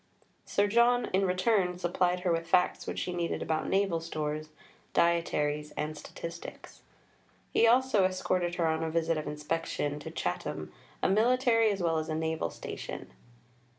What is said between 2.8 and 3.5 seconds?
which she needed